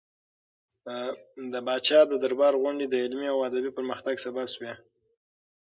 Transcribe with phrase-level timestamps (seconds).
[1.51, 4.71] د پاچا د دربار غونډې د علمي او ادبي پرمختګ سبب شوې.